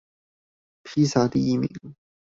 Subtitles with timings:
[0.81, 1.69] 披薩第一名